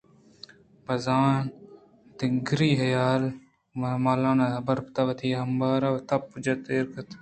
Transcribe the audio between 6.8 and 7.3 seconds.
کُت